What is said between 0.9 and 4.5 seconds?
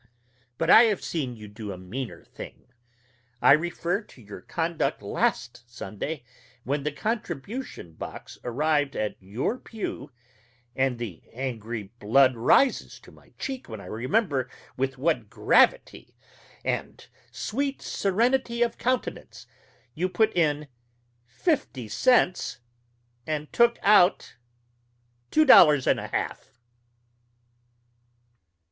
seen you do a meaner thing. I refer to your